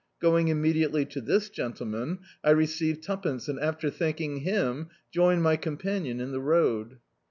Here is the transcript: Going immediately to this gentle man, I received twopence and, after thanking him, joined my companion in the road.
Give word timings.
Going 0.19 0.47
immediately 0.47 1.05
to 1.05 1.21
this 1.21 1.51
gentle 1.51 1.85
man, 1.85 2.21
I 2.43 2.49
received 2.49 3.03
twopence 3.03 3.47
and, 3.47 3.59
after 3.59 3.91
thanking 3.91 4.37
him, 4.37 4.89
joined 5.11 5.43
my 5.43 5.57
companion 5.57 6.19
in 6.19 6.31
the 6.31 6.41
road. 6.41 6.97